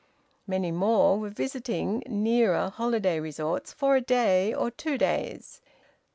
[0.47, 5.61] Many more were visiting nearer holiday resorts for a day or two days.